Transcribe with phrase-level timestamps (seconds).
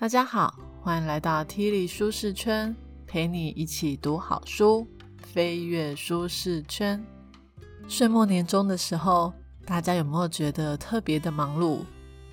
[0.00, 2.74] 大家好，欢迎来到 T 里舒适圈，
[3.06, 4.88] 陪你一起读好书，
[5.18, 7.04] 飞跃舒适圈。
[7.86, 9.30] 岁末年终的时候，
[9.66, 11.80] 大家有没有觉得特别的忙碌？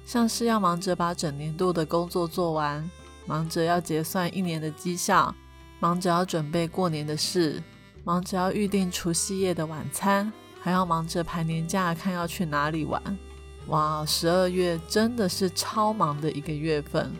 [0.05, 2.89] 像是要忙着把整年度的工作做完，
[3.25, 5.35] 忙着要结算一年的绩效，
[5.81, 7.61] 忙着要准备过年的事，
[8.05, 10.31] 忙着要预定除夕夜的晚餐，
[10.61, 13.01] 还要忙着排年假，看要去哪里玩。
[13.67, 17.11] 哇，十二月真的是超忙的一个月份。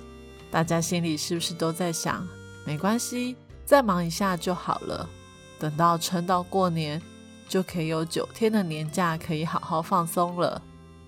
[0.50, 2.28] 大家心里是不是都在想，
[2.66, 5.08] 没关系，再忙一下就好了，
[5.60, 7.02] 等到撑到过年，
[7.48, 10.62] 就可以有九天的年假，可以好好放松了。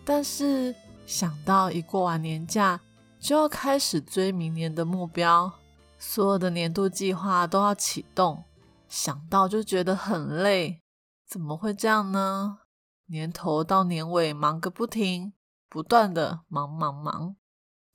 [0.03, 0.75] 但是
[1.05, 2.79] 想到一过完年假，
[3.19, 5.51] 就要开始追明年的目标，
[5.97, 8.43] 所有的年度计划都要启动，
[8.87, 10.81] 想到就觉得很累。
[11.27, 12.59] 怎么会这样呢？
[13.05, 15.33] 年头到年尾忙个不停，
[15.69, 17.35] 不断的忙忙忙。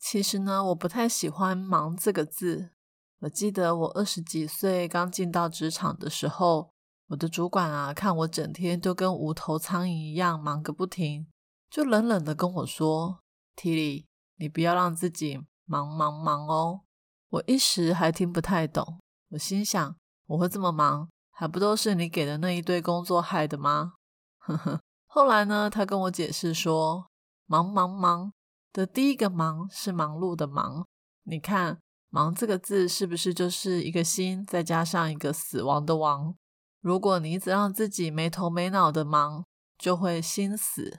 [0.06, 2.72] 其实呢，我不太喜欢“忙”这个字。
[3.20, 6.74] 我记得我二十几岁刚进到职场的时候，
[7.08, 11.26] 我的主管啊，看我整天都跟无头苍蝇一样忙个不停，
[11.70, 13.20] 就冷冷的跟我说
[13.56, 14.04] ：“Tilly，
[14.36, 16.82] 你不要让自己忙忙忙哦。”
[17.30, 19.00] 我一时还听不太懂，
[19.30, 23.94] 我心想：我会这么忙，还不都是你给的那一堆工作害的吗？
[24.40, 24.82] 呵呵。
[25.06, 27.06] 后来呢，他跟我解释说
[27.48, 28.34] ：“忙忙忙
[28.74, 30.84] 的第一个忙是忙碌的忙。
[31.22, 31.78] 你看
[32.10, 36.34] ‘忙’这个字是不是就是一个心，再加上一个死亡的亡？
[36.80, 39.44] 如果你一直让自己没头没脑的忙，
[39.78, 40.98] 就会心死。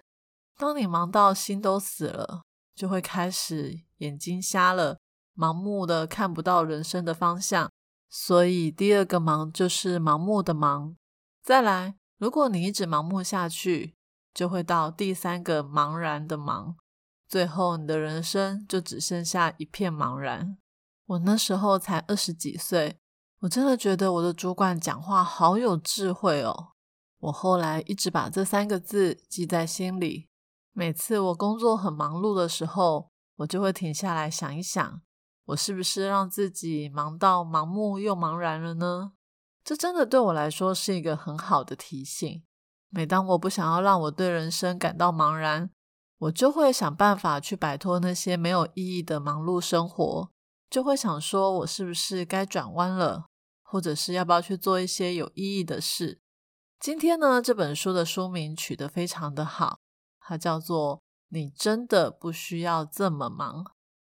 [0.57, 4.97] 当你忙到心都死了，就会开始眼睛瞎了，
[5.35, 7.69] 盲目的看不到人生的方向。
[8.09, 10.95] 所以第二个忙就是盲目的忙。
[11.43, 13.93] 再来，如果你一直盲目下去，
[14.33, 16.75] 就会到第三个茫然的茫，
[17.27, 20.57] 最后你的人生就只剩下一片茫然。
[21.05, 22.99] 我那时候才二十几岁，
[23.39, 26.69] 我真的觉得我的主管讲话好有智慧哦。
[27.19, 30.27] 我后来一直把这三个字记在心里，
[30.73, 35.01] 每次我工作很忙碌的时候，我就会停下来想一想，
[35.45, 39.13] 我是不是让自己忙到盲目又茫然了呢？
[39.63, 42.43] 这真的对我来说是一个很好的提醒。
[42.89, 45.71] 每当我不想要让我对人生感到茫然，
[46.17, 50.31] 我就会想办法去摆脱那些没有意义的忙碌生活，
[50.69, 53.25] 就会想说，我是不是该转弯了，
[53.63, 56.19] 或者是要不要去做一些有意义的事？
[56.79, 59.79] 今天呢，这本书的书名取得非常的好，
[60.19, 60.97] 它叫做
[61.29, 63.63] 《你真的不需要这么忙》，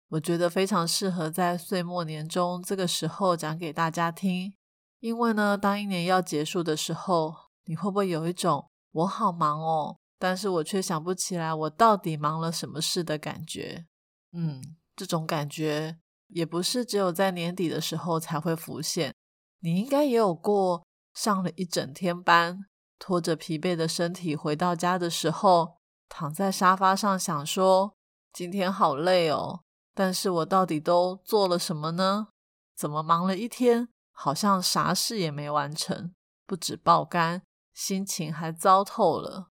[0.09, 4.53] 我觉得非常适合在岁末年终这个时候讲给大家听，
[4.99, 7.35] 因为呢，当一年要结束的时候，
[7.65, 8.69] 你会不会有一种？
[8.91, 13.85] 我好忙哦，但是我却想不起来我到底忙了什么事的感觉。
[14.31, 14.61] 嗯，
[14.95, 15.97] 这种感觉
[16.27, 19.13] 也不是只有在年底的时候才会浮现。
[19.59, 22.65] 你应该也有过上了一整天班，
[22.99, 27.95] 拖着疲惫的身体回到家的时候，躺在沙发上想说
[28.31, 29.61] ：“今天好累哦，
[29.93, 32.27] 但是我到底都做了什么呢？
[32.75, 36.13] 怎么忙了一天，好像啥事也没完成，
[36.45, 37.41] 不止爆肝。”
[37.73, 39.49] 心情还糟透了。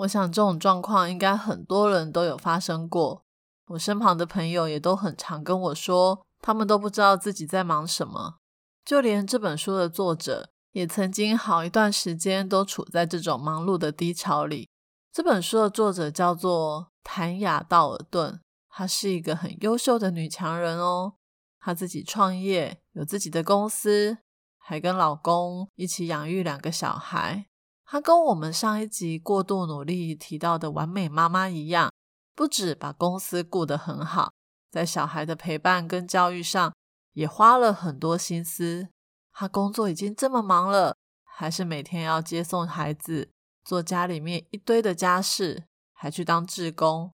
[0.00, 3.24] 我想这种状况应该很多人都有发生过。
[3.68, 8.36] 我身旁的朋友也都很常跟我说，他们都不知道自己在忙什么。
[8.84, 14.70] 就连这本书的作者也曾经好一段时间都处在这种忙碌的低潮里。
[15.12, 18.40] 这本书的作者叫做谭雅·道尔顿，
[18.70, 21.14] 她是一个很优秀的女强人哦。
[21.58, 24.16] 她自己创业，有自己的公司，
[24.56, 27.49] 还跟老公一起养育两个小孩。
[27.92, 31.90] 她跟我们上一集过度努力提到的完美妈妈一样，
[32.36, 34.32] 不止把公司顾得很好，
[34.70, 36.72] 在小孩的陪伴跟教育上
[37.14, 38.90] 也花了很多心思。
[39.32, 43.32] 她工作已经这么忙了，还是每天要接送孩子，
[43.64, 47.10] 做家里面一堆的家事，还去当志工。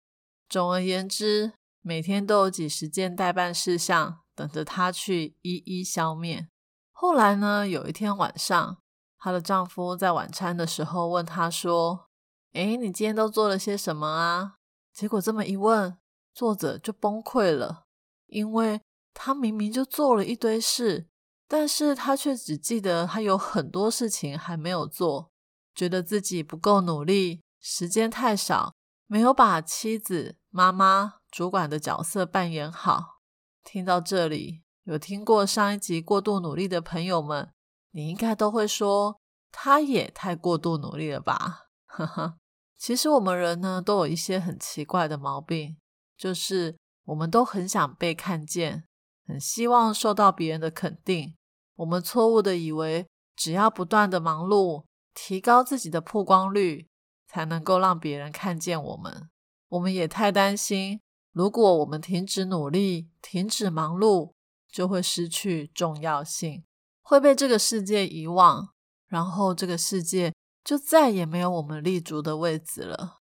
[0.47, 6.47] 总而言之，每天都有几十件代办事项等着她去一一消灭。
[6.91, 8.77] 后来呢，有一天晚上。
[9.17, 12.07] 她的丈夫在晚餐的时候问她说
[12.53, 14.55] ：“哎，你今天都做了些什么啊？”
[14.93, 15.97] 结果这么一问，
[16.33, 17.85] 作者就崩溃了，
[18.27, 18.81] 因为
[19.13, 21.07] 他明明就做了一堆事，
[21.47, 25.31] 但是他却只记得他有很多事情还没有做，
[25.75, 28.73] 觉得自己不够努力，时间太少，
[29.05, 33.21] 没有把妻子、妈妈、主管的角色扮演好。
[33.63, 37.51] 听到这里，有听过上一集过度努力的朋友们。
[37.91, 39.19] 你应该都会说，
[39.51, 41.67] 他也太过度努力了吧？
[41.87, 42.37] 呵呵，
[42.77, 45.77] 其实我们人呢，都有一些很奇怪的毛病，
[46.15, 48.83] 就是我们都很想被看见，
[49.25, 51.35] 很希望受到别人的肯定。
[51.77, 56.87] 我们错误的以为，只要不断的忙碌，提高自己的曝光率，
[57.27, 59.29] 才能够让别人看见我们。
[59.69, 61.01] 我们也太担心，
[61.31, 64.33] 如果我们停止努力、停止忙碌，
[64.71, 66.63] 就会失去重要性，
[67.07, 68.67] 会被这个世界遗忘，
[69.07, 73.19] 然后这个世界就再也没有我们立足的位置了。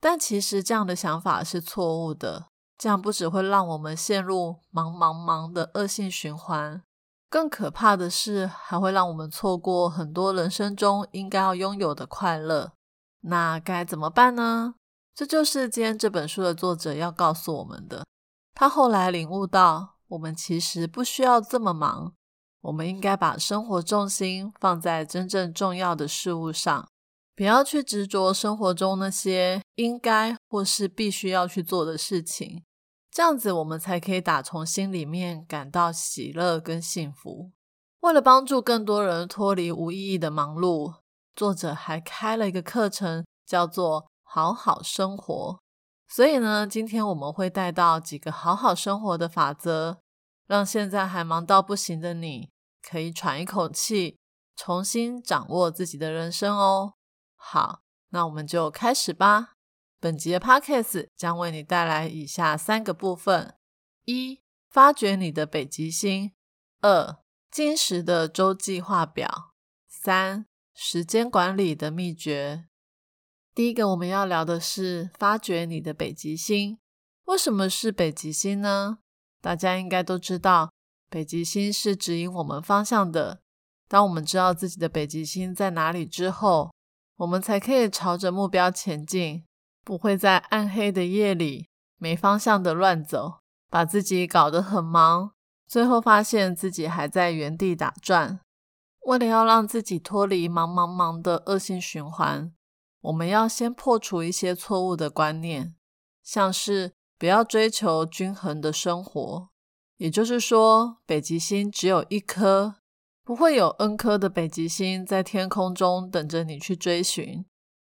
[0.00, 2.46] 但其实这样的想法是错误的，
[2.78, 6.80] 这样不只会让我们陷入忙忙忙的恶性循环，
[7.28, 12.74] 更可怕的是，还会让我们错过很多人生中应该要拥有的快乐。
[13.22, 14.76] 那该怎么办呢？
[15.12, 18.04] 这就是今天这本书的作者要告诉我们的。
[18.54, 22.12] 他后来领悟到，我们其实不需要这么忙，
[22.64, 26.88] 我们应该把生活重心放在真正重要的事物上，
[27.34, 32.62] 不要去执着生活中那些应该或是必须要去做的事情。
[33.10, 37.52] 这样子，我们才可以打从心里面感到喜乐跟幸福。
[38.00, 40.96] 为了帮助更多人脱离无意义的忙碌，
[41.34, 44.06] 作者还开了一个课程，叫做。
[44.26, 45.60] 好好生活，
[46.08, 49.98] 所以呢，今天我们会带到几个好好生活的法则，
[50.48, 52.48] 让现在还忙到不行的你
[52.88, 54.18] 可以喘一口气，
[54.54, 56.94] 重新掌握自己的人生哦。
[57.34, 59.54] 好，那我们就开始吧。
[59.98, 63.56] 本集的 Podcast 将为你带来以下三个部分：
[64.04, 66.32] 一、发掘你的北极星；
[66.82, 67.16] 二、
[67.50, 69.52] 金石的周计划表；
[69.88, 72.66] 三、时间管理的秘诀。
[73.54, 76.78] 第一个我们要聊的是发掘你的北极星。
[77.24, 78.98] 为什么是北极星呢？
[79.40, 80.72] 大家应该都知道，
[81.08, 83.40] 北极星是指引我们方向的。
[83.88, 86.72] 当我们知道自己的北极星在哪里之后，
[87.16, 89.44] 我们才可以朝着目标前进，
[89.84, 91.68] 不会在暗黑的夜里
[91.98, 93.40] 没方向的乱走，
[93.70, 95.32] 把自己搞得很忙，
[95.66, 98.40] 最后发现自己还在原地打转。
[99.06, 102.52] 为了要让自己脱离忙忙忙的恶性循环。
[103.02, 105.74] 我们要先破除一些错误的观念，
[106.22, 109.50] 像是不要追求均衡的生活，
[109.96, 112.74] 也就是说，北极星只有一颗，
[113.22, 117.44] 不会有 N 颗的北极星在天空中等着你去追寻。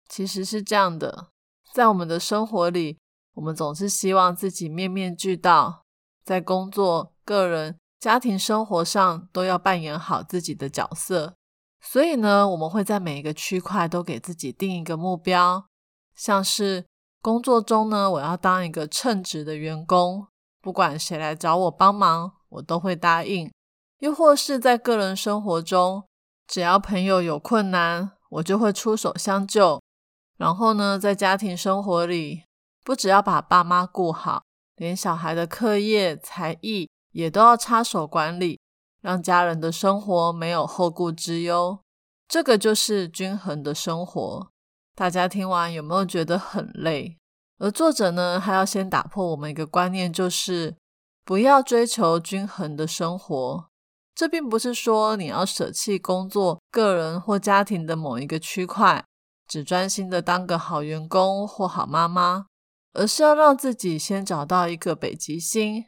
[0.07, 1.27] 其实是这样的，
[1.73, 2.97] 在我们的生活里，
[3.33, 5.83] 我们总是希望自己面面俱到，
[6.23, 11.35] 在工作、个人、家庭生活上都要扮演好自己的角色。
[11.81, 15.67] 所以呢，我们会在每一个区块都给自己定一个目标，
[16.15, 16.85] 像是
[17.21, 20.27] 工作中呢，我要当一个称职的员工，
[20.67, 23.49] 不管谁来找我帮忙，我都会答应；
[23.99, 26.03] 又或是在个人生活中，
[26.45, 29.81] 只要朋友有困难，我就会出手相救。
[30.35, 32.43] 然后呢，在家庭生活里，
[32.83, 34.43] 不只要把爸妈顾好，
[34.75, 38.59] 连小孩的课业、才艺也都要插手管理。
[38.99, 41.79] 让家人的生活没有后顾之忧，
[42.27, 44.49] 这个就是均衡的生活。
[44.93, 47.17] 大家听完有没有觉得很累？
[47.59, 50.75] 而作者呢，还要先打破我们一个观念，就是
[51.25, 53.69] 不要追求均衡的生活。
[54.13, 59.05] 这并不是说你要舍弃工作、个人或家庭的某一个区块，
[59.47, 62.47] 只专心的当个好员工或好妈妈，
[62.93, 65.85] 而是要让自己先找到一个北极星，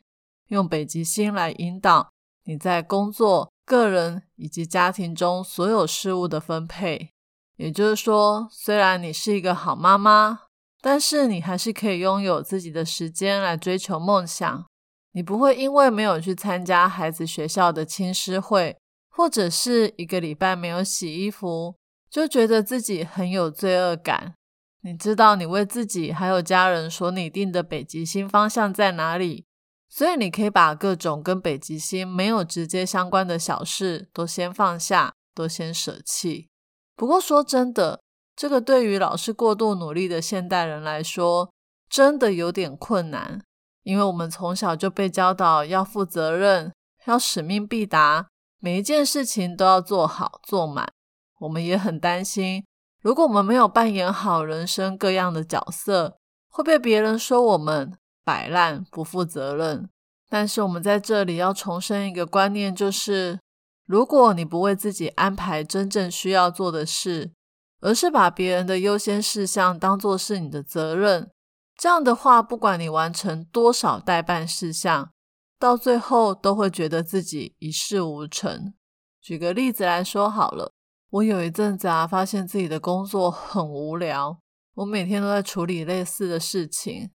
[0.48, 2.10] 用北极星来引导。
[2.45, 7.14] 你在工作、个人以及家庭中所有事物的分配，
[7.57, 10.40] 也就是说，虽然你是一个好妈妈，
[10.81, 14.66] 但是你还是可以拥有自己的时间来追求梦想。
[15.12, 18.78] 你不会因为没有去参加孩子学校的亲师会，
[19.09, 21.76] 或者是一个礼拜没有洗衣服，
[22.09, 24.36] 就觉得自己很有罪恶感。
[24.81, 29.45] 你知道你为自己还有家人所拟定的北极星方向在哪里？
[29.90, 36.48] 所以你可以把各种跟北极星没有直接相关的小事都先放下，都先舍弃。
[36.95, 38.00] 不过说真的，
[38.40, 41.52] 这个对于老是过度努力的现代人来说，
[41.90, 43.42] 真的有点困难。
[43.84, 46.72] 因为我们从小就被教导要负责任，
[47.04, 48.30] 要使命必达，
[48.62, 50.88] 每一件事情都要做好做满。
[51.40, 52.64] 我们也很担心，
[53.02, 56.16] 如果我们没有扮演好人生各样的角色，
[56.50, 57.92] 会被别人说我们。
[58.22, 59.90] 摆烂、不负责任，
[60.30, 63.40] 但是我们在这里要重申一个观念，就是
[63.88, 67.31] 如果你不为自己安排真正需要做的事，
[67.81, 71.31] 而是把别人的优先事项当做是你的责任，
[71.78, 75.12] 这样的话，不管你完成多少代办事项，
[75.57, 78.74] 到最后都会觉得自己一事无成。
[79.21, 80.71] 举个例子来说好了，
[81.09, 84.40] 我有一阵子啊，发现自己的工作很无聊，
[84.76, 87.12] 我每天都在处理类似的事情。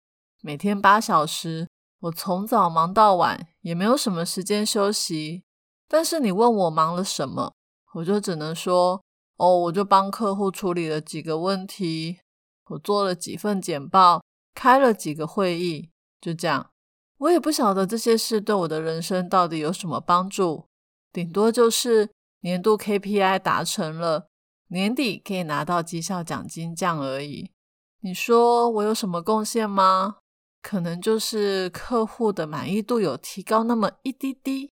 [0.42, 1.68] 每天八小时，
[2.00, 5.44] 我从早忙到晚，也没有什么时间休息。
[5.86, 7.52] 但是你问我忙了什么，
[7.94, 9.02] 我就只能说，
[9.40, 12.18] 哦，我就帮客户处理了几个问题，
[12.66, 14.22] 我做了几份简报，
[14.54, 15.88] 开了几个会议，
[16.20, 16.68] 就这样。
[17.16, 20.66] 我也不晓得这些事对我的人生到底有什么帮助，
[21.10, 24.26] 顶多就是年度 KPI 达成了，
[24.68, 27.50] 年底可以拿到绩效奖金这样而已。
[28.02, 30.18] 你说我有什么贡献吗？
[30.60, 34.70] 可能就是客户的满意度有提高那么一滴滴。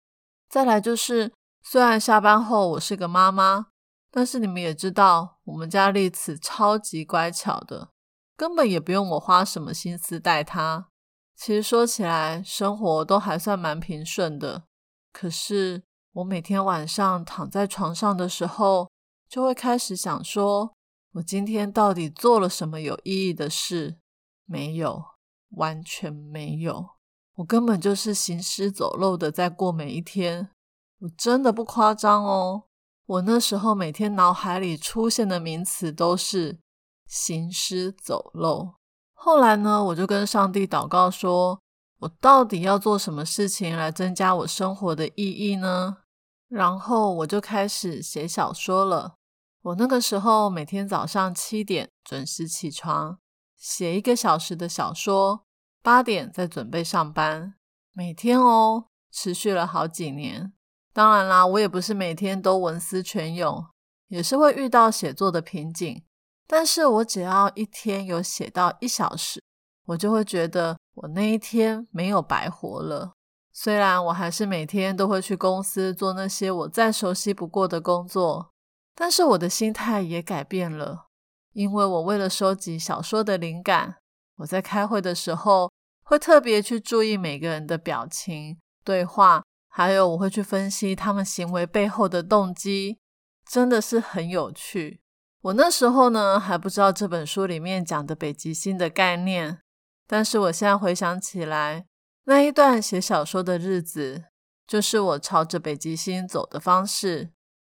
[0.50, 1.32] 再来就是，
[1.62, 3.68] 虽然下班后我是个妈妈，
[4.16, 7.90] 但是你们也知道，我们家丽子超级乖巧的，
[8.38, 10.88] 根本也不用我花什么心思带她。
[11.36, 14.64] 其实说起来，生活都还算蛮平顺的。
[15.12, 18.90] 可是我每天晚上躺在床上的时候，
[19.28, 20.74] 就会开始想说：
[21.16, 23.98] 我今天到底做了什么有意义的事？
[24.46, 25.04] 没有，
[25.50, 26.92] 完全没有。
[27.36, 30.52] 我根本就是行尸走肉的在过每一天。
[31.00, 32.64] 我真的不夸张哦。
[33.06, 36.60] 我那时候每天脑海里出现的名词都是
[37.06, 38.76] 行尸走肉。
[39.14, 41.62] 后来呢，我就跟上帝祷告说
[42.02, 45.98] ：“我到底要做什么事情来增加我生活的意义呢？”
[46.50, 49.16] 然后我就开始写小说了。
[49.62, 53.20] 我那个时候每天早上七点准时起床，
[53.58, 55.46] 写一个小时的小说，
[55.82, 57.56] 八点再准备上班。
[57.94, 60.54] 每天哦，持续了好几年。
[60.96, 63.66] 当然啦，我也不是每天都文思泉涌，
[64.08, 66.02] 也是会遇到写作的瓶颈。
[66.48, 69.44] 但是我只要一天有写到一小时，
[69.88, 73.12] 我就会觉得我那一天没有白活了。
[73.52, 78.54] 虽然我还是每天都会去公司做那些我再熟悉不过的工作，
[78.96, 81.08] 但是我的心态也改变了。
[81.52, 83.98] 因为我为了收集小说的灵感，
[84.38, 85.70] 我在开会的时候
[86.04, 89.44] 会特别去注意每个人的表情、对话，
[89.78, 92.98] 还有我会去分析他们行为背后的动机，
[93.46, 95.02] 真的是很有趣。
[95.42, 99.60] 我那时候呢还不知道这本书里面讲的北极星的概念，
[100.08, 101.88] 但是我现在回想起来，
[102.24, 104.24] 那一段写小说的日子，
[104.66, 107.32] 就是我朝着北极星走的方式。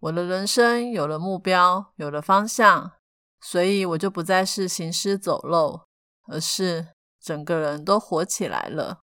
[0.02, 2.92] 我的人生有了目标，有了方向，
[3.40, 5.88] 所以我就不再是行尸走肉，
[6.28, 6.90] 而是
[7.22, 9.00] 整个人都活起来了。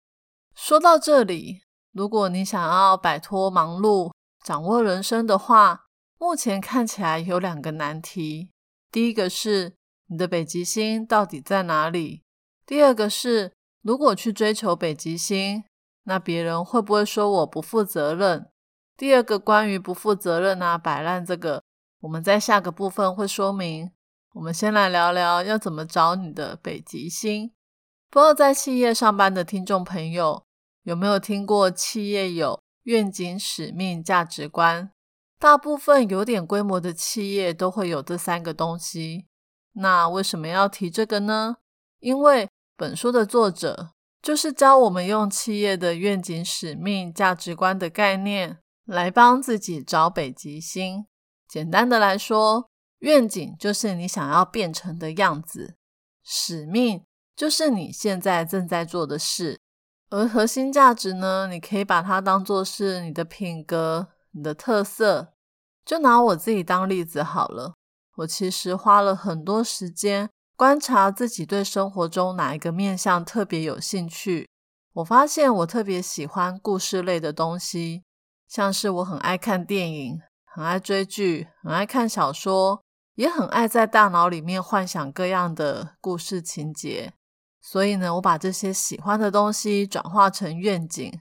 [0.55, 5.85] 说到这里，如果你想要摆脱忙碌，掌握人生的话，
[6.19, 8.51] 目前看起来有两个难题。
[8.91, 9.75] 第一个是
[10.07, 12.23] 你的北极星到底在哪里？
[12.65, 15.65] 第二个是，如果去追求北极星，
[16.05, 18.49] 那别人会不会说我不负责任？
[18.97, 21.63] 第二个关于不负责任啊、摆烂这个，
[22.01, 23.91] 我们在下个部分会说明。
[24.35, 27.53] 我们先来聊聊要怎么找你的北极星。
[28.11, 30.45] 不知道在企业上班的听众朋友
[30.83, 34.91] 有没有听过企业有愿景、使命、价值观？
[35.39, 39.27] 大部分有点规模的企业都会有这三个东西。
[39.73, 41.57] 那为什么要提这个呢？
[42.01, 51.07] 因为本书的作者就是教我们用企业的愿景、使命、价值观的概念来帮自己找北极星。
[51.49, 55.77] 简单的来说，愿景就是你想要变成的样子，
[56.23, 59.61] 使命就是你现在正在做的事，
[60.13, 64.09] 而核心价值呢，你可以把它当做是你的品格。
[64.35, 65.35] 你的特色，
[65.85, 67.75] 就拿我自己当例子好了。
[68.17, 74.49] 我其实花了很多时间观察自己对生活中哪一个面向特别有兴趣。
[74.95, 78.03] 我发现我特别喜欢故事类的东西，
[78.49, 82.83] 像是我很爱看电影，很爱追剧，很爱看小说，
[83.17, 87.13] 也很爱在大脑里面幻想各样的故事情节。
[87.63, 91.21] 所以呢，我把这些喜欢的东西转化成愿景。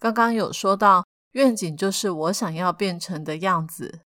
[0.00, 1.04] 刚刚有说到。
[1.32, 4.00] 愿景就是我想要变成的样子。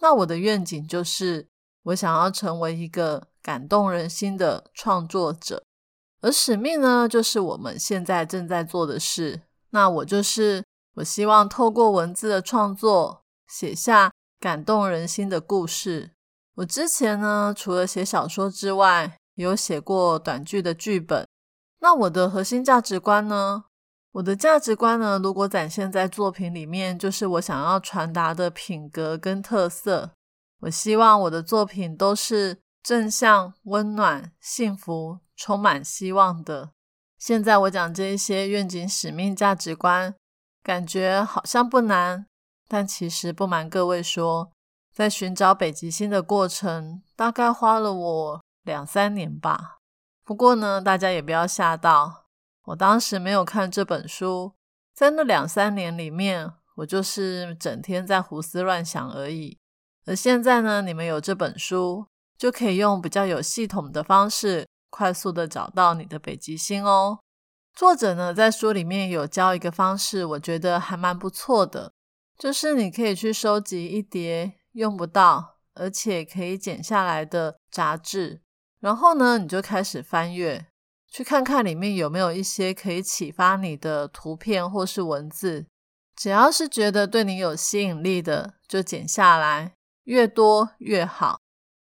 [0.00, 1.46] 那我的愿景就是
[1.82, 5.62] 我想要成为一个感动人心的创作者，
[6.22, 9.42] 而使命呢，就是我们现在正在做的事。
[9.72, 16.12] 那我就是我希望透过文字的创作，写下感动人心的故事。
[16.54, 21.28] 我之前呢，除了写小说之外，有写过短剧的剧本。
[21.80, 23.64] 那我的核心价值观呢？
[24.12, 30.10] 我的价值观呢，如果展现在作品里面，就是我想要传达的品格跟特色。
[30.62, 36.72] 我希望我的作品都是正向、温暖、幸福、充满希望的。
[37.18, 40.14] 现在我讲这一些愿景、使命、价值观，
[40.62, 42.26] 感觉好像不难，
[42.68, 44.50] 但其实不瞒各位说，
[44.92, 49.79] 在寻找北极星的过程，大概花了我两三年吧。
[50.24, 52.26] 不过呢，大家也不要吓到。
[52.66, 54.52] 我当时没有看这本书，
[54.94, 59.58] 在那两三年里面，我就是整天在胡思乱想而已。
[60.06, 62.06] 而现在呢，你们有这本书，
[62.38, 67.18] 就可以用比较有系统的方式，快速的找到你的北极星哦。
[67.74, 71.92] 作者呢，在书里面有教一个方式，我觉得还蛮不错的，
[72.38, 78.42] 就是你可以去收集一叠用不到而且可以剪下来的杂志，
[78.80, 80.66] 然后呢，你就开始翻阅，
[81.08, 85.66] 去看看里面有没有一些可以启发你的图片或是文字。
[86.16, 91.38] 只要是觉得对你有吸引力的，就剪下来，越多越好。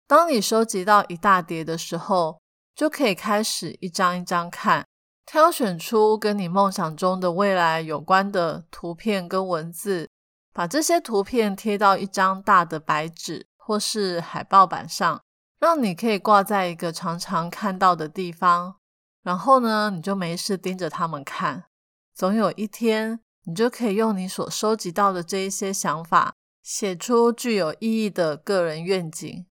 [0.06, 2.40] 当你收集到一大叠的时候，
[2.74, 4.84] 就可以开始一张一张看。
[5.26, 10.08] 挑选出跟你梦想中的未来有关的图片跟文字，
[10.54, 15.20] 把这些图片贴到一张大的白纸或是海报板上，
[15.58, 18.76] 让你可以挂在一个常常看到的地方。
[19.22, 21.64] 然后呢，你就没事盯着他们看。
[22.14, 29.46] 总有一天，你就可以用你所收集到的这一些想法，写出具有意义的个人愿景。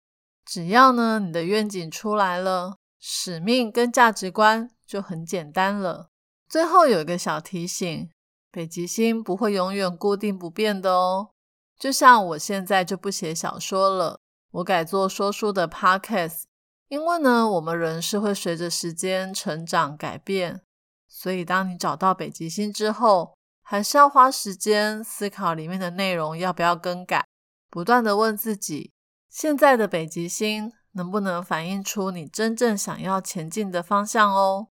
[0.46, 4.72] 只要呢，你的愿景出来了，使命跟价值观。
[4.88, 6.08] 就很简单了。
[6.48, 8.10] 最后有一个小提醒：
[8.50, 11.32] 北极星不会永远固定不变的哦。
[11.78, 16.44] 就像我现在就不写小说了，我改做说书的 podcast。
[16.90, 20.62] 因为呢，我们人是会随着时间成长改变，
[21.10, 27.28] 所以当你找到北极星之后，还是要花时间思考里面的内容要不要更改，
[27.70, 28.94] 不断的问自己：
[29.30, 34.70] 现在的北极星能不能反映出你真正想要前进的方向哦？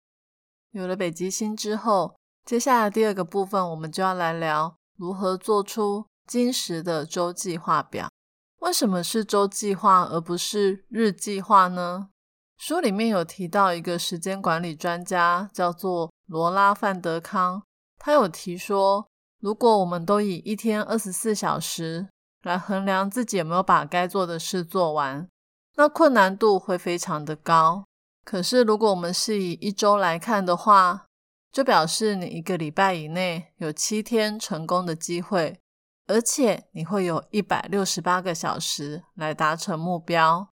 [0.73, 2.15] 有了北极星之后，
[2.45, 8.11] 接下来第二个部分，我们就要来聊如何做出金石的周计划表。
[8.63, 12.11] 为什么是周计划而不是日计划呢？
[12.57, 17.65] 书里面有提到一个时间管理专家，叫做罗拉范德康。
[17.99, 19.09] 他有提说，
[19.41, 22.09] 如果我们都以一天二十四小时
[22.43, 25.29] 来衡量自己有没有把该做的事做完，
[25.75, 27.85] 那困难度会非常的高。
[28.25, 31.07] 可是，如果我们是以一周来看的话，
[31.51, 35.59] 就表示你一个礼拜以内有七天成功的机会，
[36.07, 40.49] 而且你会有一百六十八个小时来达成目标。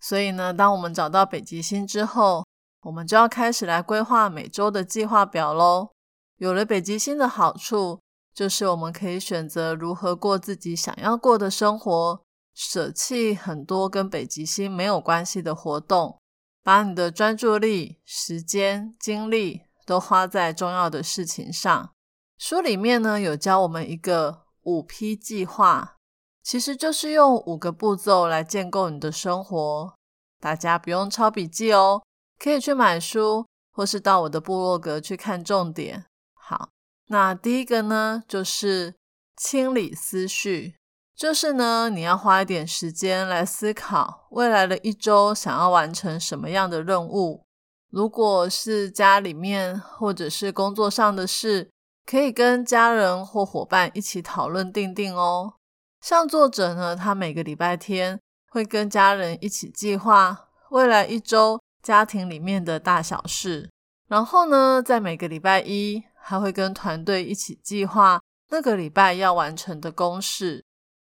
[0.00, 2.44] 所以呢，当我们找到北极星之后，
[2.82, 5.90] 我们就要开始来规划每周的计划表喽。
[6.36, 8.00] 有了北极星的好处，
[8.34, 16.18] 就是我们可以选择如何过自己想要过的生活，舍弃很多跟北极星没有关系的活动。
[16.62, 21.90] 把你的专注力、时间、精力都花在重要的事情上。
[22.38, 25.96] 书里面呢有教我们一个五 P 计划，
[26.42, 29.94] 其实就是用五个步骤来建构你的生活。
[30.40, 32.02] 大家不用抄笔记哦，
[32.38, 36.04] 可以去买书，或是到我的部落格去看重点。
[36.34, 36.68] 好，
[37.06, 38.94] 那第一个呢就是
[39.36, 40.74] 清理思绪。
[41.16, 47.44] 就是呢，你要花一点时间来思考未来的一周想要完成什么样的任务。
[47.88, 51.70] 如果是家里面或者是工作上的事，
[52.06, 55.54] 可以跟家人或伙伴一起讨论定定哦。
[56.00, 63.70] 像作者呢，他每个礼拜天会跟家人一起计划未来一周家庭里面的大小事，
[64.08, 70.64] 然后呢，在每个礼拜一还会跟团队一起计划那个礼拜要完成的公事。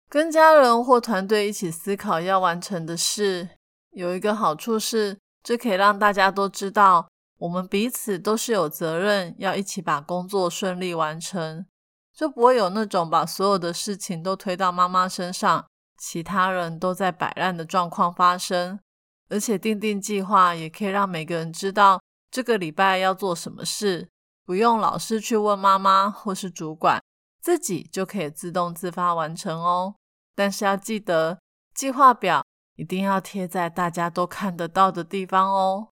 [0.10, 3.50] 跟家人或团队一起思考要完成的事，
[3.92, 11.66] 有一个好处是，这可以让大家都知道，我们彼此都是有责任要一起把工作顺利完成，
[12.14, 18.80] 就不会有那种把所有的事情都推到妈妈身上，其他人都在摆烂的状况发生。
[19.30, 24.10] 而且定定计划也可以让每个人知道这个礼拜要做什么事，
[24.46, 27.02] 不用老是去问妈妈或是主管。
[27.40, 29.96] 自己就可以自动自发完成哦，
[30.36, 31.40] 但是要记得
[31.74, 32.44] 计划表
[32.76, 35.90] 一定要贴在大家都看得到的地方哦。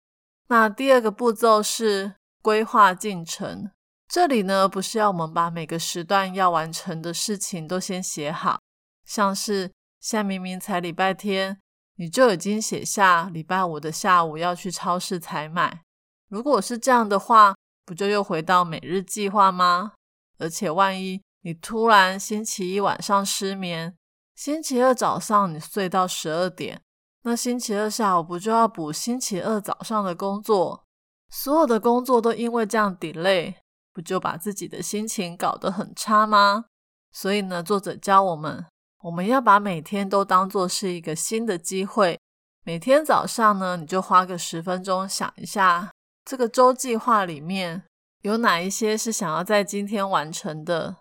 [0.49, 3.71] 那第二个步骤是规划进程，
[4.09, 8.59] 这里呢不是要我们把每个时段要完成的事情都先写好，
[9.05, 11.61] 像是现在明明才礼拜天，
[11.97, 15.83] 你就已经写下礼拜五的下午要去超市采买。
[16.29, 19.93] 如果是这样的话，不就又回到每日计划吗？
[20.39, 23.95] 而且万一你突然星期一晚上失眠，
[24.35, 26.81] 星期二早上你睡到十二点，
[27.23, 30.85] 那星期二下午不就要补星期二早上的工作？
[31.31, 33.55] 所有的工作都因为这样 delay，
[33.93, 36.67] 不就把自己的心情搞得很差吗？
[37.13, 38.65] 所以呢，作者教我们，
[39.03, 42.19] 我们要把每天都当做是一个新的机会。
[42.65, 45.91] 每天早上呢，你就花个十分钟想一下，
[46.25, 47.83] 这个周计划里面
[48.23, 50.99] 有哪一些是想要在今天完成的，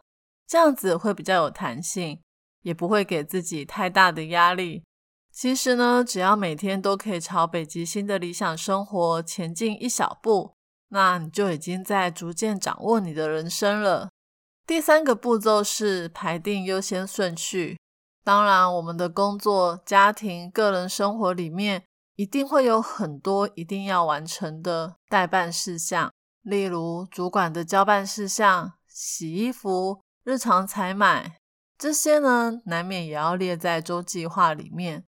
[0.48, 2.20] 这样子会比较有弹性，
[2.64, 4.84] 也不会给自己太大的压力。
[5.40, 10.56] 其实呢，只要每天都可以朝北极星的理想生活前进一小步，
[10.88, 14.10] 那你就已经在逐渐掌握你的人生了。
[14.66, 17.78] 第三个步骤是排定优先顺序。
[18.24, 21.84] 当然，我们的工作、家庭、个人生活里面，
[22.16, 31.38] 一定会有很多一定要完成的代办事项，例如主管的交办事项、洗衣服、日常采买，
[31.78, 35.06] 这些呢，难免也要列在周计划里面。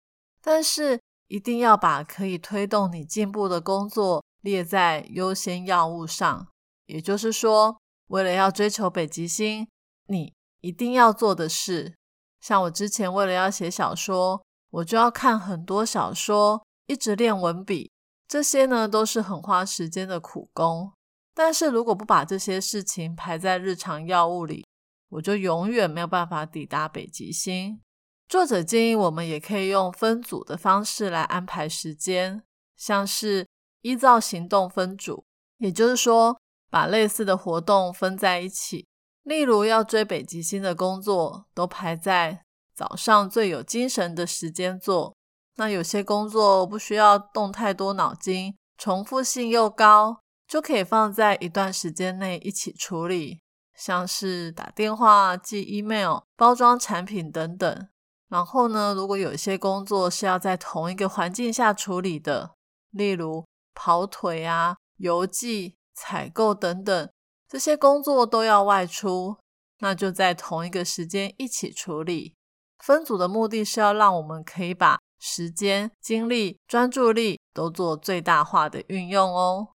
[0.47, 6.47] 但是一定要把可以推动你进步的工作列在优先要务上。
[6.85, 9.67] 也就是说，为了要追求北极星，
[10.09, 11.95] 你一定要做的事，
[12.43, 17.91] 像我之前为了要写小说，我就要看很多小说，一直练文笔，
[18.29, 20.93] 这些呢都是很花时间的苦工。
[21.33, 24.67] 但是如果不把这些事情排在日常要务里，
[25.09, 27.81] 我就永远没有办法抵达北极星。
[28.29, 32.43] 作者建议我们也可以用分组的方式来安排时间，
[32.77, 33.47] 像是
[33.83, 35.25] 依照行动分组，
[35.59, 36.39] 也就是说，
[36.71, 38.87] 把类似的活动分在一起。
[39.23, 45.15] 例如，要追北极星的工作都排在早上最有精神的时间做。
[45.57, 53.41] 那有些工作不需要动太多脑筋，重复性又高，就可以放在一段时间内一起处理，
[53.75, 57.89] 像是打电话、寄 email、包装产品等等。
[58.35, 62.57] 然后呢，如果有一些工作是要在同一个环境下处理的，
[62.91, 63.45] 例如
[63.77, 67.09] 跑腿啊、邮寄、采购等等，
[67.49, 69.37] 这些工作都要外出，
[69.79, 72.35] 那就在同一个时间一起处理。
[72.81, 79.69] 分组的目的是要让我们可以把时间、精力、专注力都做最大化的运用哦。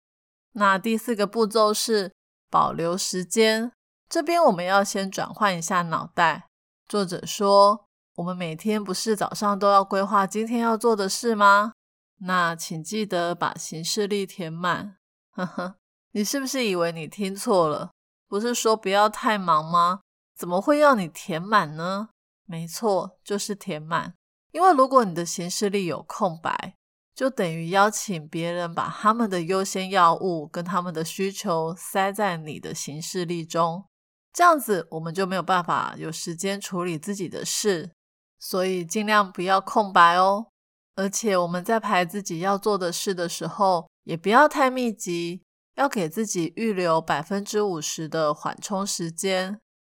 [0.51, 2.11] 那第四个步骤是
[2.51, 3.71] 保留时间，
[4.09, 6.49] 这边我们要先转换一下脑袋。
[6.89, 7.85] 作者说。
[8.19, 11.71] 我们每天不是早上都要规划今天要做的事吗？
[12.17, 14.97] 那请记得把行事历填满。
[15.31, 15.75] 呵呵，
[16.11, 17.91] 你是不是以为你听错了？
[18.27, 20.01] 不是说不要太忙吗？
[20.35, 22.09] 怎么会要你填满呢？
[22.45, 24.15] 没错，就是填满。
[24.51, 26.75] 因为如果你的行事历有空白，
[27.15, 33.85] 就等于邀请别人把他们的优先要务跟他们的需求塞在你的行事历中，
[34.33, 37.91] 这样子我们就没有办法有时间处理自己的事。
[38.39, 40.47] 所以尽量不要空白哦，
[40.95, 45.43] 而且我们在排自己要做的事的时候，也不要太密集，
[45.75, 49.59] 要给自己预留百分之五十的缓冲时间。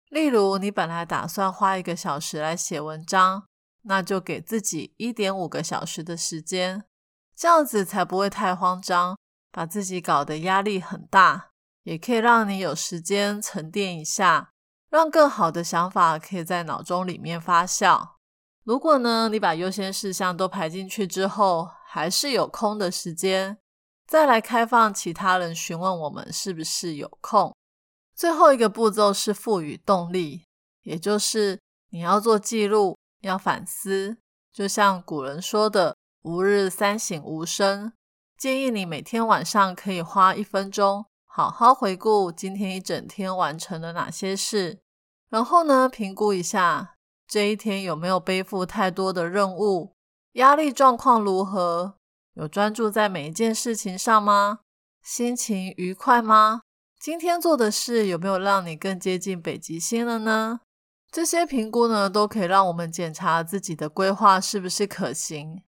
[0.09, 3.45] 例如，你本来打算花一个小时来写文章，
[3.83, 6.83] 那就给自己一点五个小时的时间，
[7.35, 9.17] 这样子才不会太慌张，
[9.51, 11.51] 把自己搞得压力很大，
[11.83, 14.49] 也可以让你有时间沉淀一下，
[14.89, 18.18] 让更好的想法可以在脑中里面发酵。
[18.69, 23.57] 如果呢，你把优先事项都排进去之后，还是有空的时间，
[24.05, 27.51] 再来开放其他人询问我们是不是有空。
[28.13, 30.43] 最后一个步骤是赋予动力，
[30.83, 34.17] 也就是你要做记录，要反思。
[34.53, 37.91] 就像古人说的“吾日三省吾身”，
[38.37, 44.77] 建议你每天晚上可以花一分钟，好好回顾今天一整天完成了哪些事，
[45.29, 46.97] 然后呢，评估一下。
[47.29, 49.93] 这一天有没有背负太多的任务？
[50.31, 51.93] 压力状况如何？
[52.33, 54.61] 有专注在每一件事情上吗？
[55.03, 56.61] 心情愉快吗？
[56.99, 60.61] 今天做的事有没有让你更接近北极星了呢？
[61.11, 65.61] 这些评估呢，都可以让我们检查自己的规划是不是可行。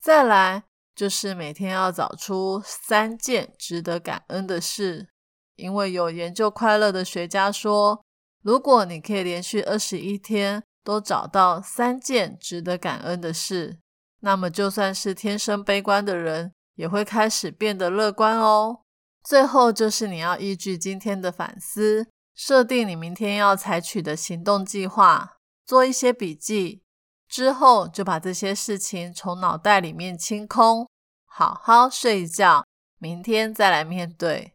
[0.00, 0.62] 再来
[0.94, 5.08] 就是每天要找出三件值得感恩的事，
[5.56, 8.04] 因为有研究快乐的学家说，
[8.40, 10.62] 如果你可以连续二十一天。
[10.88, 13.78] 都找到三件值得感恩的事，
[14.20, 18.84] 那么就算是天生悲观的人，也会开始变得乐观哦。
[19.22, 26.82] 最后就是你要依据今天的反思，设定你明天要采取的行动计划，做一些笔记，
[27.28, 30.88] 之后就把这些事情从脑袋里面清空，
[31.26, 32.64] 好好睡一觉，
[32.98, 34.54] 明天再来面对。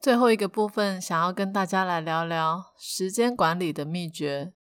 [0.00, 4.52] 最后一个部分，想要跟大家来聊聊时间管理的秘诀。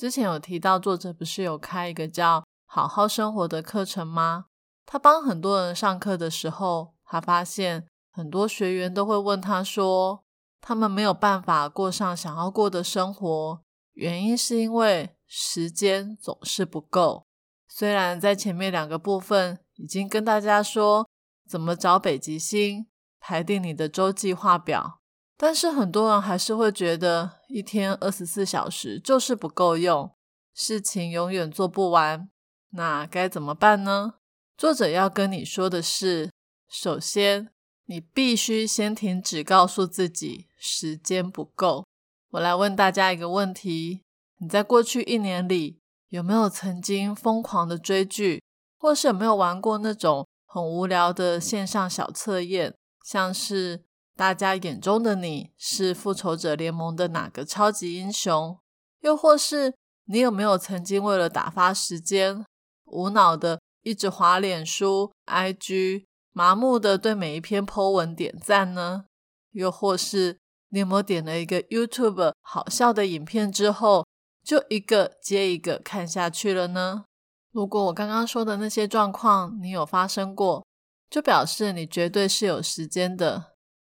[0.00, 4.46] 之前有提到，作者不是有开一个叫“好好生活”的课程吗？
[4.86, 10.24] 他帮很多人上课的时候，他发现很多学员都会问他说，
[10.62, 13.60] 他们没有办法过上想要过的生活，
[13.92, 17.26] 原因是因为时间总是不够。
[17.68, 21.06] 虽然在前面两个部分已经跟大家说
[21.46, 22.86] 怎么找北极星，
[23.20, 24.99] 排定你的周计划表，
[25.42, 30.14] 但是很多人还是会觉得一天二十四小时就是不够用，
[30.52, 32.28] 事情永远做不完。
[32.72, 34.16] 那该怎么办呢？
[34.58, 36.30] 作者要跟你说的是，
[36.68, 37.48] 首先
[37.86, 41.86] 你必须先停止告诉自己时间不够。
[42.32, 44.02] 我来问大家一个问题：
[44.40, 45.78] 你在过去一年里
[46.10, 48.42] 有没有曾经疯狂的追剧，
[48.78, 53.86] 或是有没有玩过那种很无聊的线上小测验，像是？
[54.20, 58.58] 大家眼中的你是复仇者联盟的哪个超级英雄？
[59.00, 59.72] 又或是
[60.04, 62.44] 你有没有曾经为了打发时间，
[62.84, 66.04] 无脑的一直滑脸书、IG，
[66.34, 69.06] 麻木的对每一篇 po 文点赞呢？
[69.52, 70.36] 又或是
[70.68, 74.06] 你有没有点了一个 YouTube 好笑的影片之后，
[74.44, 77.04] 就一个接一个看下去了呢？
[77.52, 80.62] 如果我刚刚说的那些状况你有发生过，
[81.08, 83.46] 就表示你绝对是有时间的。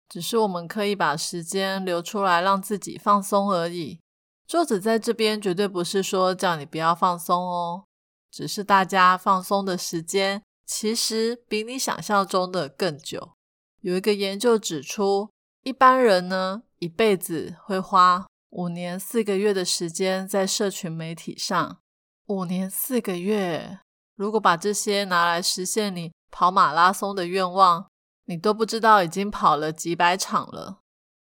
[0.10, 4.00] 只是我们可以把时间留出来让自己放松而已。
[4.48, 7.84] 作者在这边绝对不是说叫你不要放松哦，
[8.32, 13.34] 只是大家放松的时间其实比你想象中的更久。
[13.82, 15.30] 有一个研究指出，
[15.64, 21.80] 一般人呢一辈子会花五年四个月的时间在社群媒体上。
[22.28, 23.80] 五年四个月，
[24.16, 27.88] 如果把这些拿来实现你跑马拉松的愿望。
[28.28, 30.80] 你都不知道已经跑了几百场了。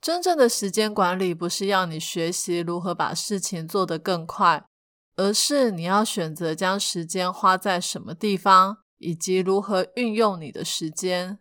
[0.00, 4.64] 真正的时间管理不是要你学习如何把事情做得更快，
[5.16, 11.38] 而是你要选择将时间花在什么地方，以及如何运用你的时间。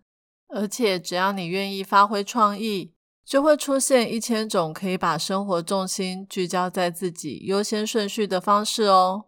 [0.47, 2.93] 而且，只要你愿意发挥创意，
[3.25, 9.25] 就会出现一千种可以把生活重心聚焦在自己优先顺序的方式哦。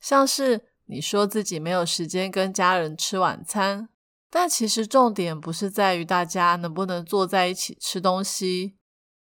[0.00, 3.90] 像是你说自己没有时间跟家人吃晚餐。
[4.34, 8.78] 但其实重点不是在于大家能不能坐在一起吃东西，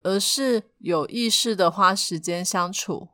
[0.04, 3.12] 而是有意识的花时间相处。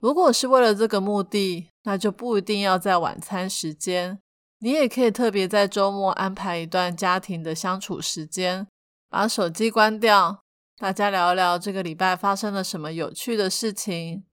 [0.00, 4.18] 如果是为了这个目的，那就不一定要在晚餐时间，
[4.58, 8.66] 你也可以特别在周末安排一段家庭的相处时间，
[9.08, 10.42] 把手机关掉，
[10.76, 14.24] 大家聊聊这个礼拜发生了什么有趣的事情。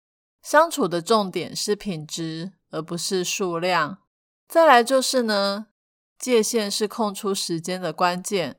[0.41, 3.99] 相处的重点是品质，而不是数量。
[4.47, 5.67] 再来就是呢。
[6.23, 8.55] 界限是空出时间的关键，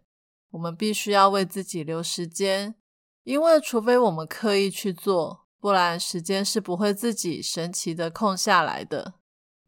[0.51, 2.75] 我们必须要为自己留时间，
[3.23, 9.15] 因为除非我们刻意去做，不然时间是不会自己神奇的空下来的。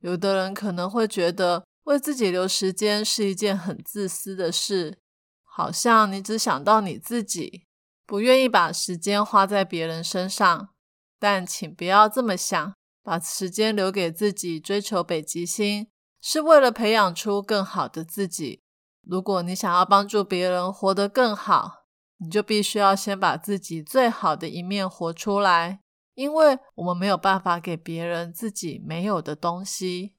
[0.00, 4.98] 有的人可能会觉得为自己留时间是一件很自私的事，
[5.42, 7.64] 好像你只想到你自己，
[8.04, 10.68] 不愿意把时间花在别人身上。
[11.18, 15.86] 但请不要这么想，把时间留给自己，追求北极星。
[16.20, 18.62] 是为了培养出更好的自己。
[19.02, 21.84] 如果你想要帮助别人活得更好，
[22.18, 25.80] 你就必须要先把自己最好的一面活出来。
[26.14, 30.14] 因为我们没有办法给别人自己没有的东西，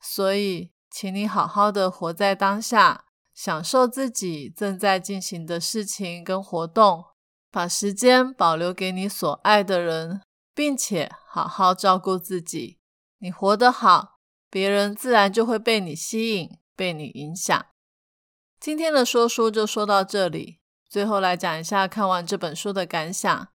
[0.00, 7.04] 所以，请你好好的活在当下，享受自己正在进行的事情跟活动，
[7.50, 10.22] 把时间保留给你所爱的人，
[10.54, 12.78] 并且好好照顾自己。
[13.18, 14.19] 你活得好。
[14.50, 17.66] 别人自然就会被你吸引，被你影响。
[18.58, 20.58] 今天的说书就说到这里，
[20.88, 23.48] 最后来讲一下看完这本书的感想。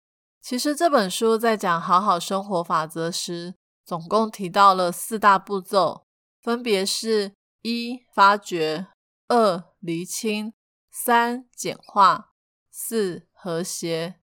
[0.41, 6.05] 其实这本书在讲好好生活法则时，总共提到了四大步骤，
[6.41, 8.87] 分别是：一、发掘；
[9.29, 10.51] 二、厘清；
[10.91, 12.33] 三、简化；
[12.69, 14.19] 四、和谐。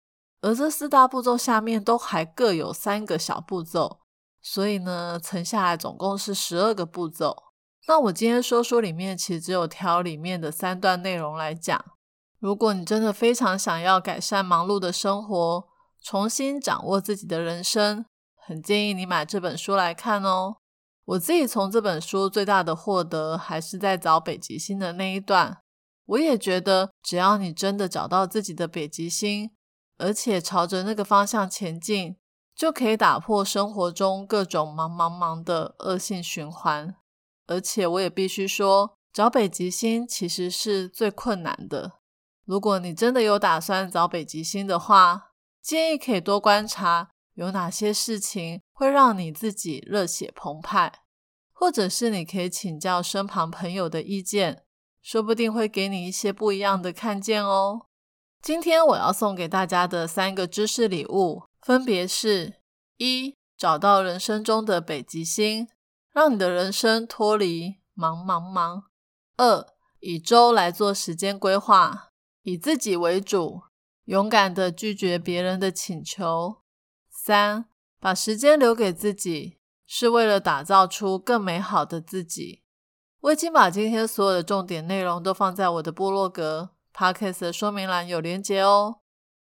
[0.40, 4.03] 而这四大步骤下面都还各有三个小步骤。
[4.46, 7.34] 所以呢，存下来总共是十二个步骤。
[7.88, 11.82] 那我今天说书里面其实只有挑里面的三段内容来讲。
[12.38, 15.64] 如果你真的非常想要改善忙碌的生活，
[16.02, 18.04] 重新掌握自己的人生，
[18.36, 20.56] 很建议你买这本书来看哦。
[21.06, 25.62] 我自己从这本书最大的获得还是在找北极星的那一段。
[26.04, 29.50] 我也觉得，只要你真的找到自己的北极星，
[29.96, 32.16] 而且朝着那个方向前进。
[32.54, 36.94] 就可以打破生活中各种忙忙忙的恶性循环，
[37.46, 41.92] 而且我也必须说，找北极星其实是最困难的。
[42.44, 50.92] 如果你真的有打算找北极星的话，建议可以多观察有哪些事情会让你自己热血澎湃，
[51.52, 54.62] 或者是你可以请教身旁朋友的意见，
[55.02, 57.86] 说不定会给你一些不一样的看见哦。
[58.42, 61.44] 今天我要送给大家的三个知识礼物。
[61.64, 62.56] 分别是：
[62.98, 65.66] 一、找到人生中的北极星，
[66.12, 68.82] 让你的人生脱离忙忙忙；
[69.38, 69.66] 二、
[70.00, 72.10] 以周来做时间规划，
[72.42, 73.62] 以自己为主，
[74.04, 76.58] 勇敢的拒绝别人的请求。
[77.08, 77.64] 三，
[77.98, 82.62] 把时间留给自己，是为了打造出更美好的自己。
[83.20, 88.96] 我已经把今天所有的重点内容都放在我的部落格 Podcast 的说明栏有连结哦。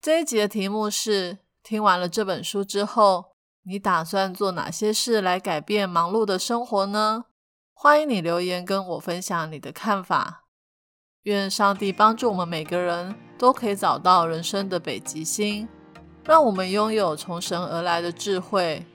[0.01, 7.25] 这一集的题目是：听完了这本书之后，你打算做哪些事来改变忙碌的生活呢？
[7.73, 10.45] 欢迎你留言跟我分享你的看法。
[11.23, 15.67] 愿上帝帮助我们每个人都可以找到人生的北极星，
[16.23, 18.85] 让我们拥有从神而来的智慧，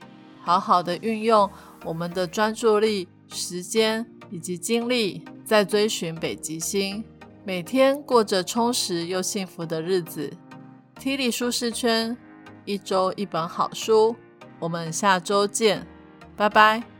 [0.41, 1.49] 好好的运用
[1.83, 7.05] 我们的专注力、时间以及精力，在追寻北极星，
[7.43, 10.35] 每天过着充实又幸福的日子。
[10.99, 12.17] T 力舒适圈，
[12.65, 14.15] 一周一本好书，
[14.59, 15.85] 我们下周见，
[16.35, 16.94] 拜拜。